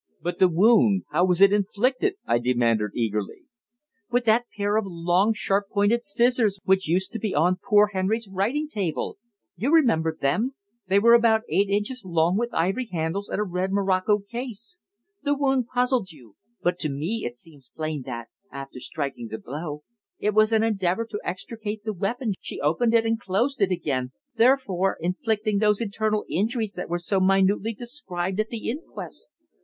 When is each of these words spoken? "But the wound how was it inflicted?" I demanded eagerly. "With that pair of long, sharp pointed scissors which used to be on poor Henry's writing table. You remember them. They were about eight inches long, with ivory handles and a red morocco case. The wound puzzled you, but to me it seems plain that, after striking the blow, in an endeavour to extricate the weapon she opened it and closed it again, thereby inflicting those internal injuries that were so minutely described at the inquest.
"But 0.19 0.39
the 0.39 0.49
wound 0.49 1.03
how 1.11 1.25
was 1.25 1.41
it 1.41 1.53
inflicted?" 1.53 2.15
I 2.25 2.39
demanded 2.39 2.89
eagerly. 2.95 3.43
"With 4.09 4.25
that 4.25 4.47
pair 4.57 4.75
of 4.75 4.85
long, 4.87 5.31
sharp 5.31 5.69
pointed 5.69 6.03
scissors 6.03 6.59
which 6.63 6.87
used 6.87 7.11
to 7.11 7.19
be 7.19 7.35
on 7.35 7.59
poor 7.63 7.91
Henry's 7.93 8.27
writing 8.27 8.67
table. 8.67 9.19
You 9.55 9.71
remember 9.71 10.17
them. 10.19 10.55
They 10.87 10.97
were 10.97 11.13
about 11.13 11.43
eight 11.49 11.69
inches 11.69 12.01
long, 12.03 12.35
with 12.35 12.51
ivory 12.51 12.89
handles 12.91 13.29
and 13.29 13.39
a 13.39 13.43
red 13.43 13.71
morocco 13.71 14.17
case. 14.17 14.79
The 15.21 15.37
wound 15.37 15.67
puzzled 15.71 16.09
you, 16.09 16.35
but 16.63 16.79
to 16.79 16.89
me 16.89 17.23
it 17.23 17.37
seems 17.37 17.69
plain 17.75 18.01
that, 18.07 18.29
after 18.51 18.79
striking 18.79 19.27
the 19.27 19.37
blow, 19.37 19.83
in 20.17 20.33
an 20.33 20.63
endeavour 20.63 21.05
to 21.11 21.21
extricate 21.23 21.83
the 21.83 21.93
weapon 21.93 22.33
she 22.41 22.59
opened 22.59 22.95
it 22.95 23.05
and 23.05 23.19
closed 23.19 23.61
it 23.61 23.69
again, 23.69 24.13
thereby 24.35 24.93
inflicting 24.99 25.59
those 25.59 25.79
internal 25.79 26.25
injuries 26.27 26.73
that 26.73 26.89
were 26.89 26.97
so 26.97 27.19
minutely 27.19 27.73
described 27.75 28.39
at 28.39 28.47
the 28.49 28.67
inquest. 28.67 29.27